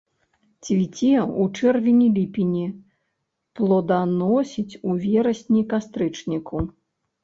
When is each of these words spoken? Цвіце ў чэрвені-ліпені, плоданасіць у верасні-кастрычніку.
Цвіце 0.65 1.11
ў 1.23 1.43
чэрвені-ліпені, 1.57 2.65
плоданасіць 3.61 4.79
у 4.87 5.01
верасні-кастрычніку. 5.09 6.57